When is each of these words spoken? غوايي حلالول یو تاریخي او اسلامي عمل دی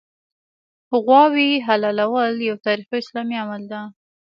غوايي 1.03 1.51
حلالول 1.65 2.35
یو 2.49 2.55
تاریخي 2.65 2.95
او 2.97 3.01
اسلامي 3.05 3.35
عمل 3.43 3.61
دی 3.71 3.81